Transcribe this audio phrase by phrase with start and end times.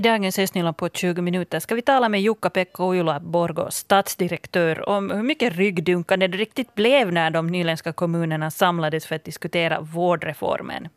[0.00, 5.10] I dagens Östnyland på 20 minuter ska vi tala med Jukka-Pekka Ujula Borgå, stadsdirektör, om
[5.10, 10.88] hur mycket ryggdunkande det riktigt blev när de nyländska kommunerna samlades för att diskutera vårdreformen.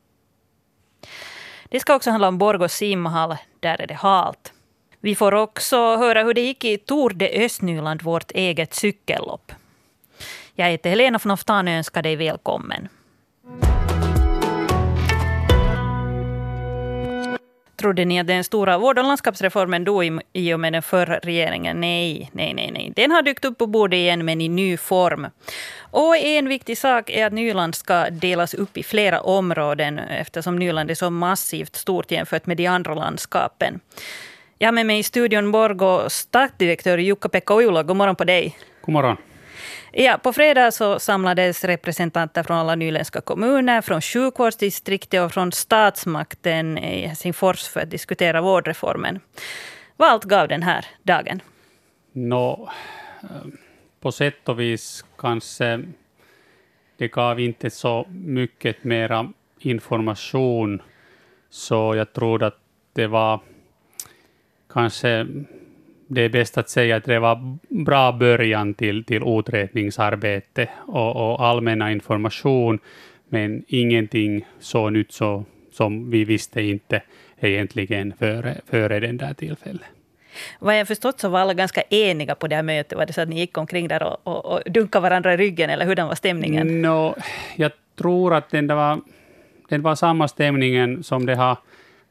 [1.70, 3.36] Det ska också handla om Borgå simhall.
[3.60, 4.54] Där är det halt.
[5.00, 9.52] Vi får också höra hur det gick i Tour de Östnyland, vårt eget cykellopp.
[10.56, 12.88] Jag heter Helena von Oftan och önskar dig välkommen.
[17.84, 21.82] Trodde ni att den stora vård och landskapsreformen dog i och med den förra regeringen?
[21.82, 22.94] Nej, nej, nej, nej.
[22.96, 25.28] Den har dykt upp på bordet igen, men i ny form.
[25.80, 30.92] Och en viktig sak är att Nyland ska delas upp i flera områden eftersom Nyland
[30.92, 33.80] är så massivt stort jämfört med de andra landskapen.
[34.58, 37.84] Jag har med mig i studion Borgå stadsdirektör Jukka-Pekka Ojula.
[37.84, 38.58] God morgon på dig.
[38.82, 39.18] God morgon.
[39.96, 46.78] Ja, på fredag så samlades representanter från alla nyländska kommuner, från sjukvårdsdistriktet och från statsmakten
[46.78, 49.20] i Helsingfors för att diskutera vårdreformen.
[49.98, 51.42] Vad allt gav den här dagen?
[52.12, 52.70] No,
[54.00, 55.84] på sätt och vis kanske
[56.98, 60.82] det gav inte så mycket mera information,
[61.50, 62.58] så jag tror att
[62.94, 63.40] det var
[64.70, 65.28] kanske
[66.08, 71.46] det är bäst att säga att det var bra början till, till utredningsarbete och, och
[71.46, 72.80] allmänna information,
[73.30, 77.02] men ingenting så nytt så, som vi visste inte
[77.40, 79.82] egentligen före, före den där tillfället.
[80.60, 82.98] Vad jag förstått så var alla ganska eniga på det här mötet.
[82.98, 85.70] Var det så att ni gick omkring där och, och, och dunkade varandra i ryggen,
[85.70, 86.82] eller hur var stämningen?
[86.82, 87.16] No,
[87.56, 89.02] jag tror att den var,
[89.70, 91.58] den var samma stämningen som det har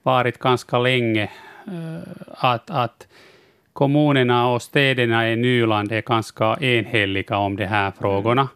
[0.03, 1.31] varit ganska länge.
[1.69, 3.07] Uh, att, att
[3.73, 8.49] kommunerna och städerna i Nyland är ganska enhälliga om de här frågorna.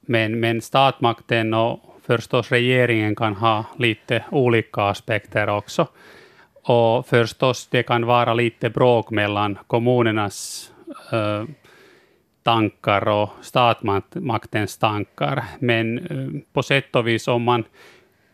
[0.00, 5.86] Men, men statsmakten och förstås regeringen kan ha lite olika aspekter också.
[6.64, 10.70] Och förstås det kan vara lite bråk mellan kommunernas
[11.12, 11.44] äh,
[12.42, 15.44] tankar och statsmaktens tankar.
[15.58, 17.64] Men äh, på sätt och vis om man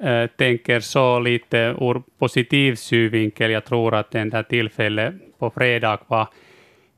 [0.03, 5.99] Eh, tänker så lite ur positiv synvinkel, jag tror att den där tillfället på fredag
[6.07, 6.29] var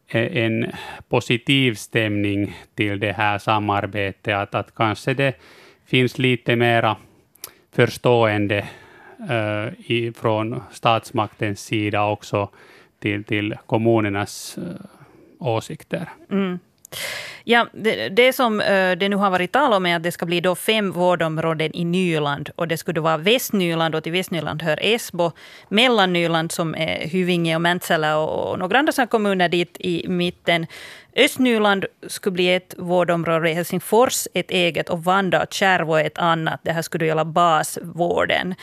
[0.08, 0.66] eh, en
[1.08, 5.34] positiv stämning till det här samarbetet, att, att kanske det
[5.86, 6.96] finns lite mera
[7.72, 8.58] förstående
[9.30, 12.48] äh, i, från statsmaktens sida också
[12.98, 14.64] till, till kommunernas äh,
[15.38, 16.08] åsikter.
[16.30, 16.58] Mm.
[17.44, 20.26] Ja, det, det som eh, det nu har varit tal om är att det ska
[20.26, 22.50] bli då fem vårdområden i Nyland.
[22.56, 25.30] Och det skulle vara Västnyland, och till Västnyland hör Esbo.
[25.68, 30.66] Mellannyland som är Hyvinge och Mäntsälä och, och några andra kommuner dit i mitten.
[31.16, 36.60] Östnyland skulle bli ett vårdområde, Helsingfors ett eget och Vanda och Kärvo ett annat.
[36.62, 38.54] Det här skulle gälla basvården.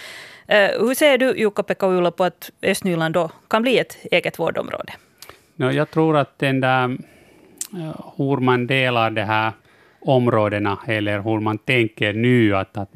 [0.51, 4.93] Uh, hur ser du, Jukka-Pekka Ulla, på att Östnyland då kan bli ett eget vårdområde?
[5.55, 6.97] No, jag tror att den där
[7.73, 9.51] Eh, hur man delar de här
[10.01, 12.89] områdena eller hur man tänker nu att, att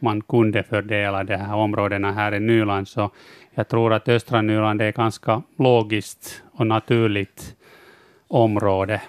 [0.00, 2.88] man kunde fördela de här områdena här i Nyland.
[2.88, 3.10] Så
[3.54, 7.54] jag tror att östra Nyland är ganska logiskt och naturligt
[8.28, 9.00] område.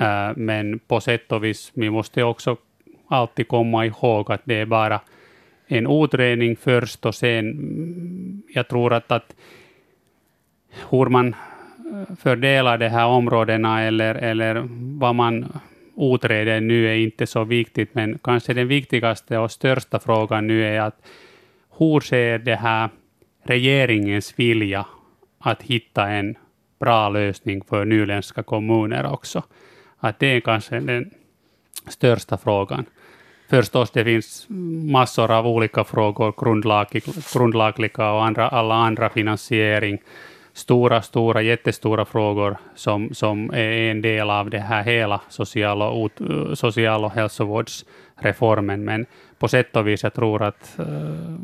[0.00, 0.34] Mm.
[0.36, 2.56] Men på sätt och vis, vi måste också
[3.08, 5.00] alltid komma ihåg att det är bara
[5.66, 9.34] en utredning först och sen, mm, jag tror att, att
[10.90, 11.34] hur man
[12.18, 14.68] fördela de här områdena eller, eller
[14.98, 15.60] vad man
[15.96, 20.80] utreder nu är inte så viktigt, men kanske den viktigaste och största frågan nu är
[20.80, 20.96] att
[21.78, 22.88] hur ser det här
[23.42, 24.86] regeringens vilja
[25.38, 26.34] att hitta en
[26.80, 29.42] bra lösning för nyländska kommuner också?
[29.98, 31.10] Att det är kanske den
[31.88, 32.84] största frågan.
[33.50, 34.46] Förstås, det finns
[34.92, 36.34] massor av olika frågor,
[37.34, 39.98] grundlagliga och andra, alla andra finansiering,
[40.58, 46.10] stora, stora, jättestora frågor som, som är en del av det här hela social och,
[46.54, 48.84] social och hälsovårdsreformen.
[48.84, 49.06] Men
[49.38, 51.36] på sätt och vis jag tror att uh,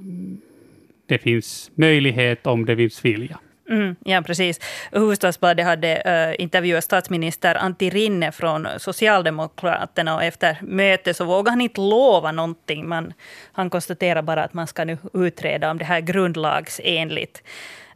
[1.07, 3.39] det finns möjlighet om det finns vilja.
[3.71, 4.61] Mm, ja, precis.
[4.93, 11.61] Hufvudstadsbladet hade uh, intervjuat statsminister Antti Rinne från Socialdemokraterna och efter mötet så vågade han
[11.61, 12.89] inte lova någonting.
[12.89, 13.13] Man,
[13.53, 17.43] han konstaterar bara att man ska nu utreda om det här är grundlagsenligt.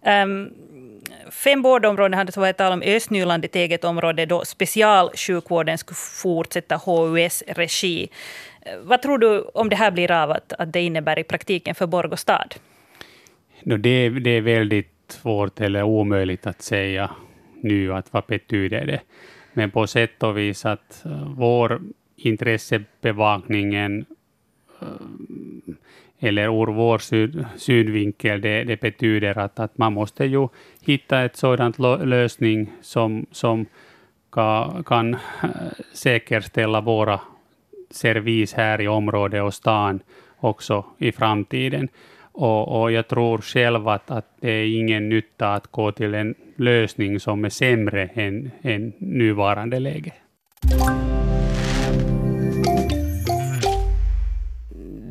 [0.02, 0.50] Um,
[1.30, 6.76] fem vårdområden hade det varit tal om Östnyland, ett eget område då specialsjukvården skulle fortsätta
[6.76, 8.08] HUS-regi.
[8.82, 11.86] Vad tror du om det här blir av att, att det innebär i praktiken för
[11.86, 12.54] Borgå stad?
[13.62, 17.10] No, det, det är väldigt svårt eller omöjligt att säga
[17.60, 19.00] nu att vad betyder det.
[19.52, 21.80] Men på sätt och vis att eh, vår
[22.16, 24.06] intressebevakningen
[24.80, 24.86] eh,
[26.20, 30.48] eller ur vår syd, synvinkel, det, det betyder att, att man måste ju
[30.80, 33.66] hitta ett sådant lösning som, som
[34.32, 35.16] kan, kan
[35.92, 37.20] säkerställa våra
[37.90, 40.00] servis här i området och stan
[40.36, 41.88] också i framtiden.
[42.32, 46.34] Och, och jag tror själv att, att det är ingen nytta att gå till en
[46.56, 50.12] lösning som är sämre än, än nuvarande läge.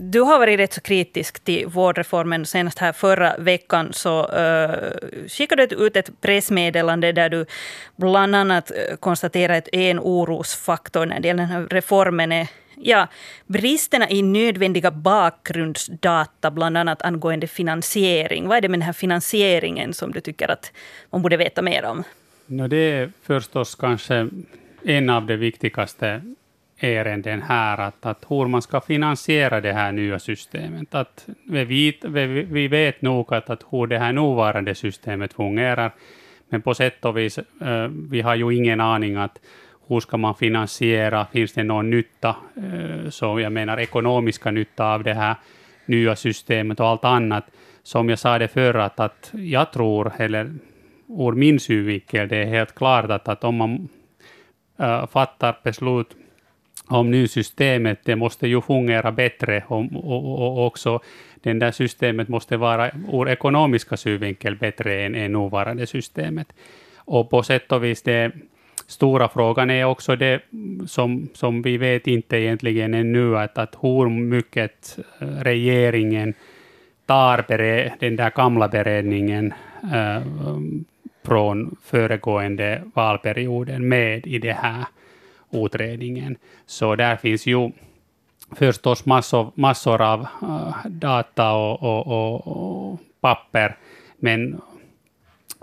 [0.09, 2.45] Du har varit rätt så kritisk till vårdreformen.
[2.45, 7.45] Senast här förra veckan så uh, skickade du ut ett pressmeddelande där du
[7.95, 13.07] bland annat eh, konstaterar att en orosfaktor när det gäller den här reformen är ja,
[13.45, 18.47] bristerna i nödvändiga bakgrundsdata, bland annat angående finansiering.
[18.47, 20.71] Vad är det med den här finansieringen som du tycker att
[21.09, 22.03] man borde veta mer om?
[22.45, 24.29] No, det är förstås kanske
[24.83, 26.21] en av de viktigaste
[26.79, 30.95] ärenden här, att, att hur man ska finansiera det här nya systemet.
[30.95, 35.91] Att vi, vet, vi, vi vet nog att, att hur det här nuvarande systemet fungerar,
[36.49, 39.39] men på sätt och vis, uh, vi har ju ingen aning att
[39.87, 45.03] hur ska man finansiera, finns det någon nytta, eh, så jag menar ekonomiska nytta av
[45.03, 45.35] det här
[45.85, 47.45] nya systemet och allt annat.
[47.83, 50.53] Som jag sa det förr, att, att jag tror, eller
[51.07, 53.89] ur min synvinkel, det är helt klart att, att om man
[54.79, 56.15] äh, fattar beslut
[56.87, 60.99] om nu systemet, det måste ju fungera bättre och, och, och också
[61.41, 66.53] det där systemet måste vara ur ekonomiska synvinkel bättre än, än nuvarande systemet.
[66.97, 68.31] Och på sätt och vis det
[68.87, 70.41] stora frågan är också det
[70.87, 76.33] som, som vi vet inte egentligen ännu, att, att hur mycket eh, regeringen
[77.05, 77.45] tar
[77.99, 79.53] den där gamla beredningen
[79.93, 80.21] äh,
[81.25, 84.85] från föregående valperioden med i det här
[85.51, 86.37] utredningen.
[86.65, 87.71] Så där finns ju
[88.55, 93.77] förstås massor, massor av uh, data och, och, och, och, papper,
[94.17, 94.61] men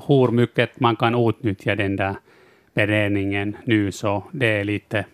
[0.06, 2.14] hur mycket man kan utnyttja den där
[2.74, 5.04] beredningen nu, så det är lite,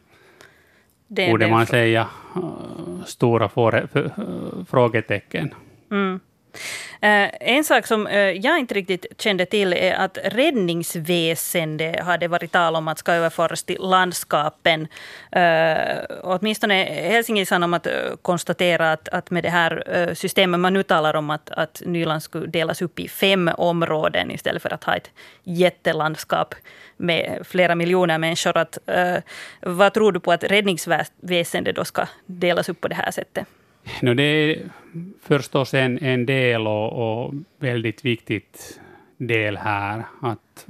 [1.07, 3.49] det borde man säga, uh, stora
[4.67, 5.55] frågetecken.
[5.91, 6.21] Mm.
[7.01, 12.53] Eh, en sak som eh, jag inte riktigt kände till är att räddningsväsende hade varit
[12.53, 14.89] tal om att ska överföras till landskapen.
[15.33, 17.87] Eh, åtminstone Helsingin om att
[18.93, 22.83] att, att med det här systemet man nu talar om att, att Nyland skulle delas
[22.83, 25.11] upp i fem områden istället för att ha ett
[25.45, 26.55] jättelandskap
[26.97, 28.57] med flera miljoner människor.
[28.57, 28.79] Att,
[29.61, 33.47] vad tror du på att räddningsväsendet då ska delas upp på det här sättet?
[34.03, 34.71] No, det är
[35.23, 38.81] förstås en, en del och, och väldigt viktigt
[39.17, 40.05] del här.
[40.21, 40.67] Att,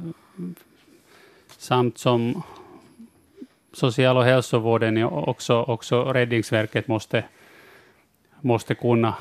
[1.46, 2.42] samt som
[3.72, 7.24] social och hälsovården också, också Räddningsverket måste,
[8.40, 9.14] måste kunna,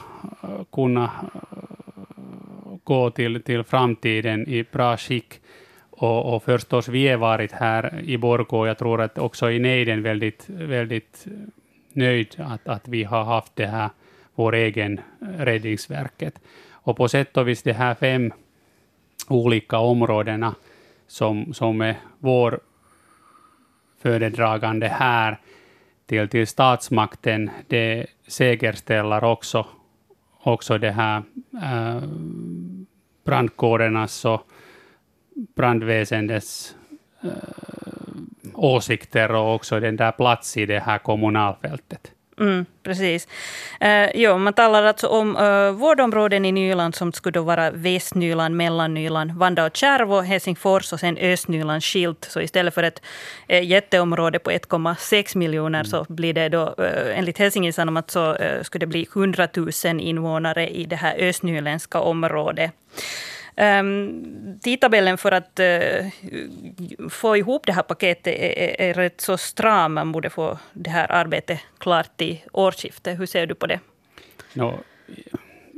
[0.72, 5.42] kunna eh, gå till, till framtiden i bra skick.
[5.90, 10.04] Och, och förstås, vi har varit här i Borgå, jag tror att också i nejden
[10.04, 11.28] väldigt, väldigt
[11.94, 13.90] nöjd att, att vi har haft det här,
[14.36, 16.42] vår egen eh, Räddningsverket.
[16.72, 18.34] Och på sätt och vis de här fem
[19.28, 20.56] olika områdena
[21.08, 22.60] som, som är vår
[24.02, 25.40] föredragande här
[26.06, 29.68] till, till statsmakten, det säkerställer också,
[30.44, 31.24] också det här
[31.64, 32.04] äh,
[33.24, 34.48] brandkårernas och
[35.56, 36.76] brandväsendets
[37.22, 37.30] äh,
[38.60, 42.12] åsikter och också den där plats i det här kommunalfältet.
[42.40, 43.28] Mm, precis.
[43.80, 49.32] Eh, jo, man talar alltså om eh, vårdområden i Nyland som skulle vara Västnyland, Mellannyland,
[49.32, 52.28] Vanda och Kärvo, Helsingfors och sen Östnyland skilt.
[52.30, 53.02] Så istället för ett
[53.48, 56.06] eh, jätteområde på 1,6 miljoner så mm.
[56.10, 60.70] blir det då, eh, enligt Helsingin Sanomat, så eh, skulle det bli 100 000 invånare
[60.70, 62.72] i det här östnyländska området.
[63.60, 69.94] Um, tidtabellen för att uh, få ihop det här paketet är, är, rätt så stram.
[69.94, 73.20] Man borde få det här arbetet klart till årsskiftet.
[73.20, 73.80] Hur ser du på det?
[74.54, 74.80] No,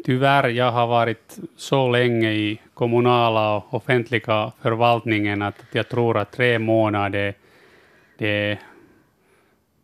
[0.05, 6.31] tyvärr, jag har varit så länge i kommunala och offentliga förvaltningen att jag tror att
[6.31, 7.33] tre månader
[8.17, 8.57] det,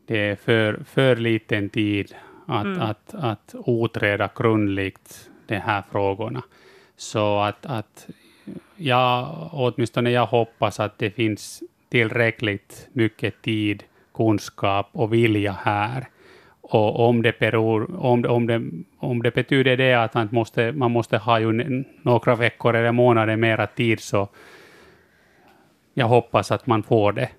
[0.07, 2.15] det är för, för liten tid
[2.47, 2.81] att, mm.
[2.81, 6.43] att, att utreda grundligt de här frågorna.
[6.97, 8.07] Så att, att
[8.75, 16.07] jag, åtminstone jag hoppas att det finns tillräckligt mycket tid, kunskap och vilja här.
[16.61, 18.61] Och om det, beror, om, om, det,
[18.99, 23.35] om det betyder det att man måste, man måste ha ju några veckor eller månader
[23.35, 24.27] mera tid, så
[25.93, 27.29] jag hoppas att man får det.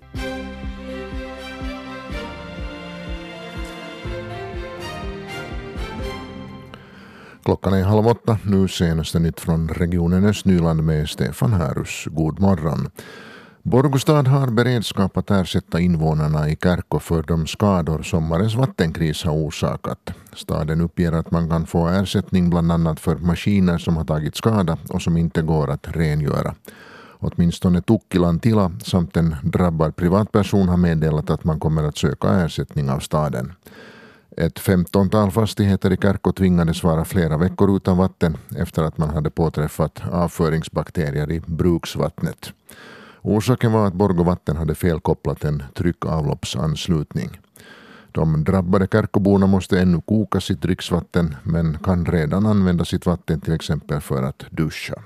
[7.49, 8.37] Klockan är halv åtta.
[8.43, 12.05] Nu senaste nytt från regionen Östnyland med Stefan Härus.
[12.05, 12.89] God morgon.
[13.63, 20.11] Borgostad har beredskap att ersätta invånarna i Kärko för de skador sommarens vattenkris har orsakat.
[20.33, 24.77] Staden uppger att man kan få ersättning bland annat för maskiner som har tagit skada
[24.89, 26.55] och som inte går att rengöra.
[27.19, 32.89] Åtminstone Tukkilan Tila samt en drabbad privatperson har meddelat att man kommer att söka ersättning
[32.89, 33.53] av staden.
[34.39, 39.29] Ett femtontal fastigheter i Kärko tvingades vara flera veckor utan vatten efter att man hade
[39.29, 42.53] påträffat avföringsbakterier i bruksvattnet.
[43.21, 47.39] Orsaken var att Borgå vatten hade felkopplat en tryckavloppsanslutning.
[48.11, 53.53] De drabbade Kärkåborna måste ännu koka sitt dricksvatten men kan redan använda sitt vatten till
[53.53, 55.03] exempel för att duscha.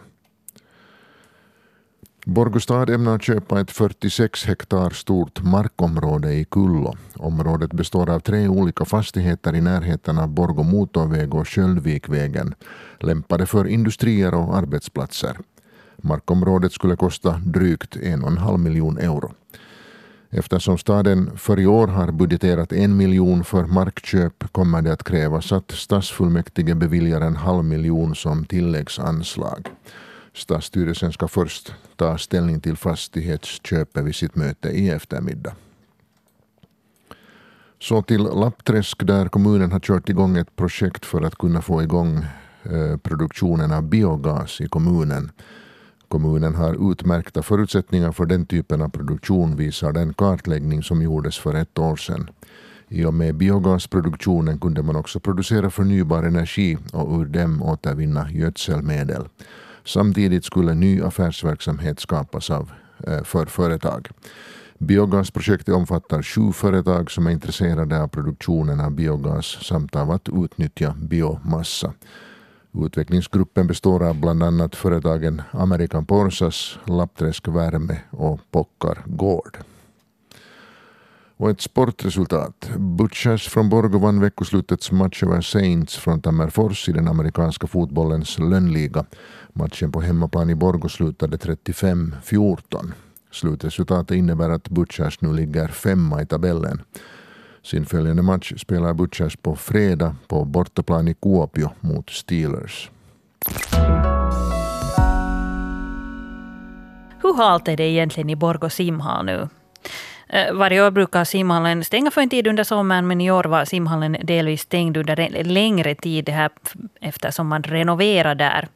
[2.25, 6.95] Borgostad ämnar köpa ett 46 hektar stort markområde i Kullo.
[7.15, 12.55] Området består av tre olika fastigheter i närheten av Borgå motorväg och Sköldvikvägen,
[12.99, 15.37] lämpade för industrier och arbetsplatser.
[15.97, 19.31] Markområdet skulle kosta drygt en och en halv miljon euro.
[20.29, 25.51] Eftersom staden för i år har budgeterat en miljon för markköp kommer det att krävas
[25.51, 29.69] att stadsfullmäktige beviljar en halv miljon som tilläggsanslag.
[30.33, 35.55] Stadsstyrelsen ska först ta ställning till fastighetsköpet vid sitt möte i eftermiddag.
[37.79, 42.25] Så till Lappträsk där kommunen har kört igång ett projekt för att kunna få igång
[42.63, 45.31] eh, produktionen av biogas i kommunen.
[46.07, 51.53] Kommunen har utmärkta förutsättningar för den typen av produktion visar den kartläggning som gjordes för
[51.53, 52.29] ett år sedan.
[52.87, 59.27] I och med biogasproduktionen kunde man också producera förnybar energi och ur dem återvinna gödselmedel.
[59.85, 62.71] Samtidigt skulle ny affärsverksamhet skapas av,
[63.07, 64.09] eh, för företag.
[64.77, 70.95] Biogasprojektet omfattar sju företag som är intresserade av produktionen av biogas samt av att utnyttja
[70.97, 71.93] biomassa.
[72.73, 79.57] Utvecklingsgruppen består av bland annat företagen American Porsas, Lappträsk Värme och Pockar Gård.
[81.37, 82.69] Och ett sportresultat.
[82.77, 89.05] Butchers från Borgå vann veckoslutets match över Saints från Tammerfors i den amerikanska fotbollens lönnliga.
[89.53, 92.91] Matchen på hemmaplan i Borgå slutade 35-14.
[93.31, 96.81] Slutresultatet innebär att Butchers nu ligger femma i tabellen.
[97.63, 102.91] Sin följande match spelar Butchers på fredag på bortaplan i Kuopio mot Steelers.
[107.22, 109.48] Hur halt är det egentligen i Borgå simhall nu?
[110.33, 113.65] Eh, varje år brukar simhallen stänga för en tid under sommaren men i år var
[113.65, 116.49] simhallen delvis stängd under en längre tid här
[117.01, 118.67] eftersom man renoverar där.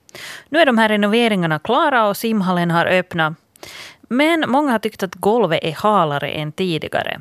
[0.50, 3.34] Nu är de här renoveringarna klara och simhallen har öppnat.
[4.02, 7.20] Men många har tyckt att golvet är halare än tidigare.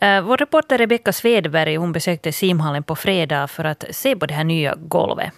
[0.00, 4.34] Eh, vår reporter Rebecka Svedberg hon besökte simhallen på fredag för att se på det
[4.34, 5.32] här nya golvet.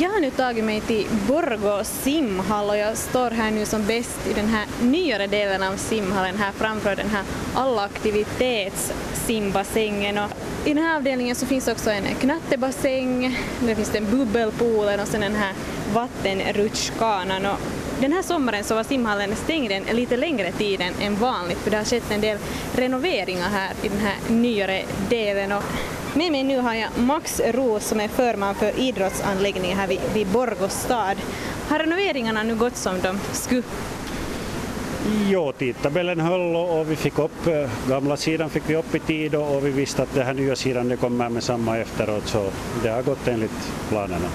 [0.00, 4.26] Jag har nu tagit mig till Borgå simhall och jag står här nu som bäst
[4.30, 7.22] i den här nyare delen av simhallen här framför den här
[7.54, 10.18] allaktivitets simbassängen.
[10.18, 10.30] Och
[10.64, 15.08] I den här avdelningen så finns också en knattebassäng, där finns det en bubbelpoolen och
[15.08, 15.52] sen den här
[15.94, 17.46] vattenrutschkanan.
[17.46, 17.58] Och
[18.00, 21.76] den här sommaren så var simhallen stängd en lite längre tid än vanligt för det
[21.76, 22.38] har skett en del
[22.76, 25.52] renoveringar här i den här nyare delen.
[25.52, 25.64] Och
[26.14, 30.26] med mig nu har jag Max Roos som är förman för idrottsanläggningen här vid, vid
[30.26, 30.68] Borgostad.
[30.68, 31.16] stad.
[31.68, 33.62] Har renoveringarna nu gått som de skulle?
[35.30, 39.34] Jo, tidtabellen höll och vi fick upp eh, gamla sidan fick vi upp i tid
[39.34, 42.50] och vi visste att den här nya sidan det kommer med samma efteråt så
[42.82, 44.28] det har gått enligt planerna.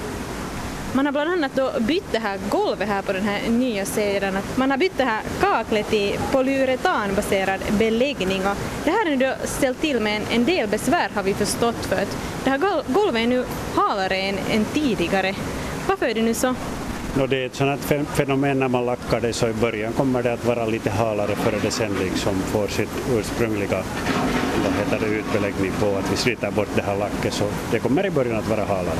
[0.93, 4.37] Man har bland annat då bytt det här golvet här på den här nya sidan.
[4.55, 8.55] Man har bytt det här kaklet i polyuretanbaserad beläggning och
[8.85, 11.95] det här har nu ställt till med en, en del besvär har vi förstått för
[11.95, 12.59] att det här
[12.93, 15.35] golvet är nu halare än, än tidigare.
[15.87, 16.55] Varför är det nu så?
[17.17, 17.81] No, det är ett sådant
[18.13, 21.59] fenomen när man lackar det så i början kommer det att vara lite halare före
[21.61, 23.83] det sen liksom får sitt ursprungliga
[24.63, 28.05] vad heter det, utbeläggning på att vi sliter bort det här lacket så det kommer
[28.05, 28.99] i början att vara halare.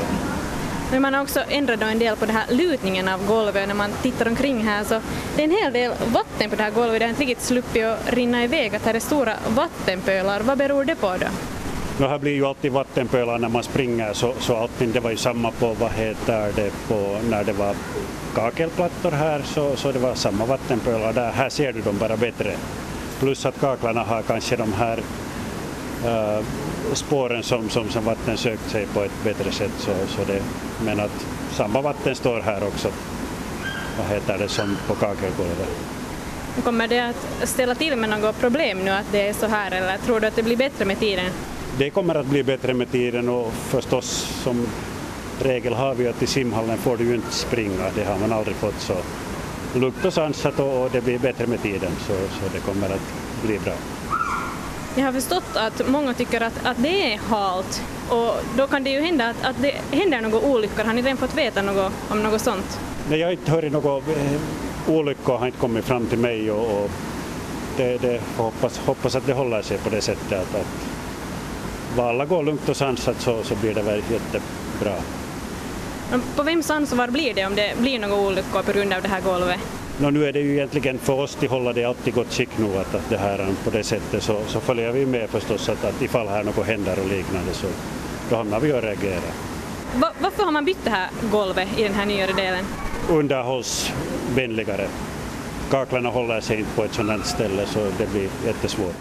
[0.90, 3.68] Men man har också ändrat en del på den här lutningen av golvet.
[3.68, 5.00] När man tittar omkring här så
[5.36, 6.98] det är en hel del vatten på det här golvet.
[7.00, 8.74] Det har inte riktigt sluppit att rinna iväg.
[8.74, 10.40] Att här är stora vattenpölar.
[10.40, 11.26] Vad beror det på då?
[11.98, 15.16] No, här blir ju alltid vattenpölar när man springer så, så allting, det var ju
[15.16, 17.74] samma på vad heter det på när det var
[18.34, 21.30] kakelplattor här så, så det var samma vattenpölar där.
[21.30, 22.52] Här ser du dem bara bättre.
[23.18, 25.00] Plus att kaklarna har kanske de här
[26.04, 26.44] uh,
[26.92, 29.72] spåren som, som, som vatten sökt sig på ett bättre sätt.
[29.78, 30.42] Så, så det,
[30.84, 32.88] men att samma vatten står här också,
[33.98, 35.68] vad heter det, som på kakelgolvet.
[36.64, 39.96] Kommer det att ställa till med något problem nu att det är så här eller
[39.96, 41.26] tror du att det blir bättre med tiden?
[41.78, 44.06] Det kommer att bli bättre med tiden och förstås
[44.42, 44.66] som
[45.42, 48.56] regel har vi att i simhallen får du ju inte springa, det har man aldrig
[48.56, 48.96] fått så
[49.74, 53.58] lugnt och sansat och det blir bättre med tiden så, så det kommer att bli
[53.58, 53.74] bra.
[54.94, 58.90] Jag har förstått att många tycker att, att det är halt och då kan det
[58.90, 60.84] ju hända att, att det händer några olyckor.
[60.84, 62.80] Har ni redan fått veta något om något sånt?
[63.08, 64.40] Nej, jag har inte hört några eh,
[64.86, 66.90] olyckor, har inte kommit fram till mig och, och
[67.76, 72.42] det, det hoppas, hoppas att det håller sig på det sättet att, att alla går
[72.42, 74.94] lugnt och sansat så, så blir det väl jättebra.
[76.36, 79.20] På vems ansvar blir det om det blir några olyckor på grund av det här
[79.20, 79.60] golvet?
[80.00, 82.76] Nå, nu är det ju egentligen för oss att hålla det alltid gott skick nu
[82.76, 85.84] att, att det här är på det sättet så, så följer vi med förstås att,
[85.84, 87.66] att ifall här något händer och liknande så
[88.30, 89.20] då hamnar vi och reagerar.
[89.96, 92.64] Va, varför har man bytt det här golvet i den här nyare delen?
[93.10, 94.86] Underhållsvänligare.
[95.70, 98.96] Kaklarna håller sig inte på ett sådant ställe så det blir jättesvårt.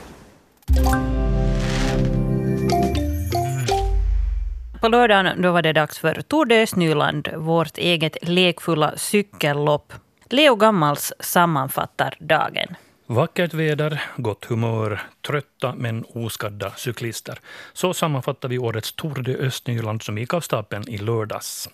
[4.82, 9.94] På lördagen då var det dags för Tour de Östnyland, vårt eget lekfulla cykellopp.
[10.31, 12.75] Leo Gammals sammanfattar dagen.
[13.07, 17.39] Vackert väder, gott humör, trötta men oskadda cyklister.
[17.74, 21.69] Så sammanfattar vi årets Tour de Östnyland som gick av stapeln i lördags.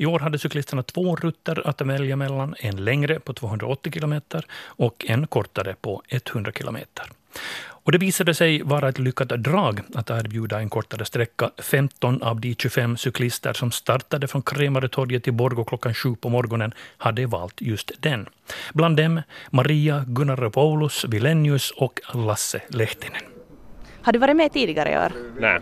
[0.00, 5.04] I år hade cyklisterna två rutter att välja mellan, en längre på 280 kilometer och
[5.08, 7.06] en kortare på 100 kilometer.
[7.84, 11.50] Och det visade sig vara ett lyckat drag att erbjuda en kortare sträcka.
[11.58, 16.72] 15 av de 25 cyklister som startade från Kremaretorget i Borgå klockan sju på morgonen
[16.96, 18.26] hade valt just den.
[18.72, 23.22] Bland dem Maria Gunnaropoulos Vilenius och Lasse Lehtinen.
[24.02, 25.12] Har du varit med tidigare i år?
[25.38, 25.60] Nej.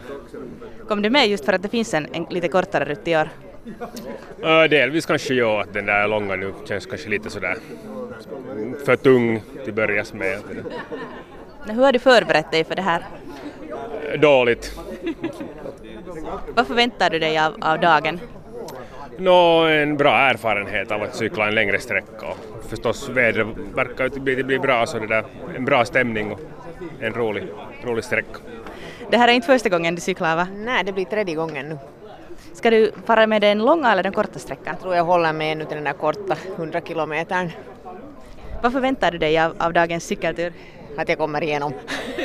[0.89, 3.29] Kom du med just för att det finns en, en lite kortare rutt i år?
[4.71, 7.57] Delvis kanske ja, att den där långa nu känns kanske lite sådär
[8.85, 10.39] för tung till börjas med.
[11.67, 13.05] Hur har du förberett dig för det här?
[14.19, 14.79] Dåligt.
[16.55, 18.21] Vad förväntar du dig av, av dagen?
[19.19, 24.21] Nå, en bra erfarenhet av att cykla en längre sträcka och förstås vädret verkar ju
[24.21, 25.25] bli, blir bra så det där,
[25.57, 26.41] en bra stämning och
[27.01, 27.45] en rolig,
[27.85, 28.39] rolig sträcka.
[29.11, 30.47] Det här är inte första gången du cyklar va?
[30.57, 31.79] Nej, det blir tredje gången nu.
[32.59, 34.67] Ska du fara med den långa eller den korta sträckan?
[34.67, 37.51] Jag tror jag håller med nu till den där korta 100 kilometern.
[38.63, 40.53] Vad förväntar du dig av, av dagens cykeltur?
[40.97, 41.73] Att jag kommer igenom.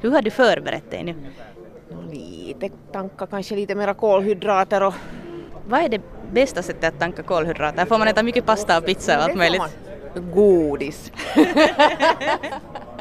[0.00, 1.14] Hur har du förberett dig nu?
[2.10, 4.94] Lite tanka kanske lite mera kolhydrater och...
[5.68, 6.00] Vad är det
[6.32, 7.84] bästa sättet att tanka kolhydrater?
[7.84, 9.78] Får man äta mycket pasta och pizza och allt möjligt?
[10.14, 11.12] Godis.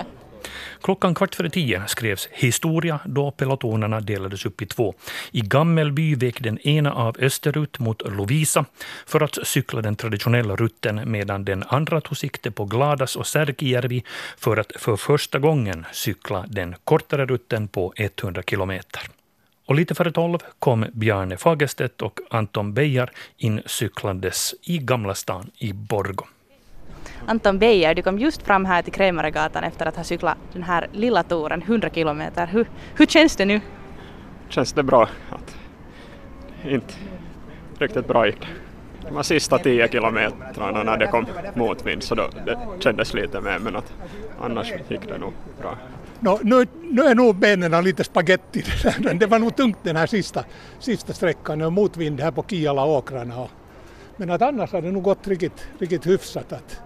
[0.82, 4.94] Klockan kvart före tio skrevs historia då pelotonerna delades upp i två.
[5.32, 8.65] I Gammelby vek den ena av österut mot Lovisa
[9.06, 14.04] för att cykla den traditionella rutten medan den andra tog sikte på Gladas och Särkijärvi
[14.38, 19.02] för att för första gången cykla den kortare rutten på 100 kilometer.
[19.65, 25.52] Och lite före tolv kom Bjarne Fagerstedt och Anton Bejar in cyklandes i Gamla stan
[25.58, 26.28] i Borgå.
[27.26, 30.88] Anton Beijer, du kom just fram här till Krämaregatan efter att ha cyklat den här
[30.91, 32.47] lilla touren, 100 kilometer.
[32.47, 33.62] Hur, hur känns det nu?
[34.54, 35.56] känns det bra att
[36.65, 36.93] inte
[37.80, 38.47] riktigt bra gick det.
[39.10, 43.76] De sista tio kilometrarna när det kom motvind så då det kändes lite mer men
[43.76, 43.93] att
[44.41, 45.78] annars gick det nog bra.
[46.19, 48.63] No, nu, nu är nog benen lite spaghetti.
[49.15, 50.43] Det var nog tungt den här sista,
[50.80, 53.39] sista sträckan och motvind här på Kiala-åkrarna.
[53.39, 53.50] Och,
[54.17, 56.54] men att annars har det nog gått riktigt, riktigt hyfsat.
[56.54, 56.82] Att,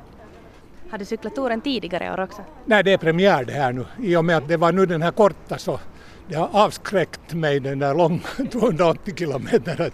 [0.90, 2.42] Har du cyklat touren tidigare år också?
[2.66, 3.86] nej, det är premiär det här nu.
[4.02, 5.80] I och med att det var nu den här korta så
[6.28, 8.20] det har avskräckt mig den där långa
[8.52, 9.82] 280 kilometer.
[9.82, 9.94] Att,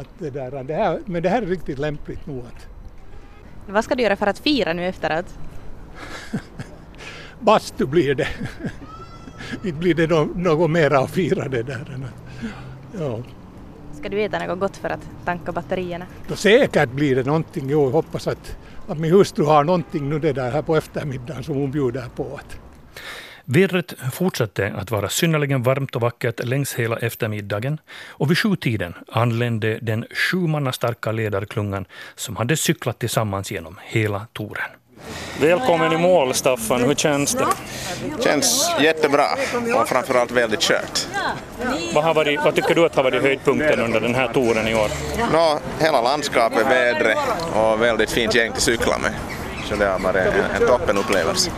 [0.00, 2.38] att det där, det här, men det här är riktigt lämpligt nog.
[2.38, 2.66] Att,
[3.68, 5.26] Vad ska du göra för att fira nu efteråt?
[7.40, 8.28] bastu blir det.
[9.64, 11.90] Inte blir det nå- något mera att fira det där.
[11.94, 12.50] än att-
[13.00, 13.18] Ja.
[14.00, 16.06] Ska du äta något gott för att tanka batterierna?
[16.28, 17.64] Då säkert blir det någonting.
[17.70, 18.56] Jo, jag hoppas att,
[18.88, 22.36] att min hustru har någonting nu det där här på eftermiddagen som hon bjuder på.
[22.36, 22.58] Att,
[23.44, 29.78] Vädret fortsatte att vara synnerligen varmt och vackert längs hela eftermiddagen och vid sjutiden anlände
[29.82, 30.38] den sju
[30.72, 34.70] starka ledarklungan som hade cyklat tillsammans genom hela touren.
[35.40, 36.82] Välkommen i mål, Staffan.
[36.82, 37.46] Hur känns det?
[38.24, 39.26] Känns jättebra
[39.80, 41.06] och framförallt väldigt kört.
[41.94, 44.74] Vad, har varit, vad tycker du att har varit höjdpunkten under den här touren i
[44.74, 44.88] år?
[45.32, 47.18] Nå, hela landskapet, vädret
[47.54, 49.12] och väldigt fint gäng till cykla med.
[49.68, 51.50] Så det har varit en, en toppenupplevelse.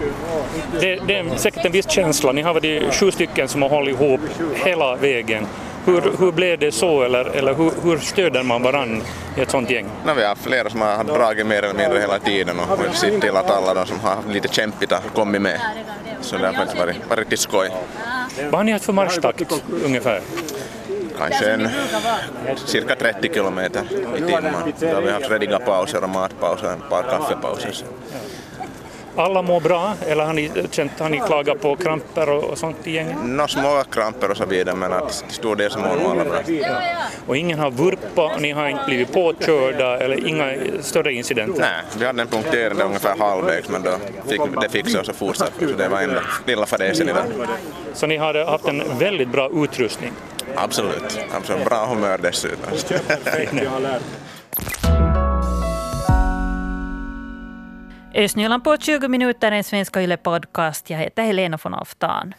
[0.81, 2.33] Det, det är säkert en viss känsla.
[2.33, 4.21] Ni har varit sju stycken som har hållit ihop
[4.55, 5.47] hela vägen.
[5.85, 9.03] Hur, hur blev det så, eller, eller hur, hur stöder man varann
[9.37, 9.87] i ett sånt gäng?
[10.07, 13.37] No, vi har flera som har dragit mer eller mindre hela tiden och sett till
[13.37, 15.61] att alla de som har haft lite kämpigt har kommit med.
[16.21, 17.71] Så det har faktiskt varit, varit riktigt skoj.
[18.45, 19.53] Vad har ni haft för marschtakt
[19.85, 20.21] ungefär?
[21.19, 21.69] kanske en,
[22.57, 23.83] cirka 30 kilometer
[24.17, 24.55] i timmen.
[24.81, 27.75] Då har vi haft rediga pauser och matpauser och ett par kaffepauser.
[29.17, 32.87] Alla mår bra, eller har ni, känt, har ni klagat på kramper och, och sånt
[32.87, 33.17] i gänget?
[33.25, 36.25] Nå små kramper och så vidare, men att till stor del så mår nog alla
[36.25, 36.41] bra.
[37.27, 41.61] Och ingen har vurpat, ni har inte blivit påkörda eller inga större incidenter?
[41.61, 43.91] Nej, vi hade en punktering ungefär halvvägs, men då
[44.29, 47.25] fick det fixade oss och fortsatte, så det var enda lilla fadäsen idag.
[47.95, 50.13] Så ni har haft en väldigt bra utrustning?
[50.55, 51.65] Absolut, absolut.
[51.65, 52.73] bra humör dessutom.
[58.17, 60.91] Östnyland på 20 minuter, en svenska Yle podcast.
[60.91, 62.35] Jag heter Helena von Alftan.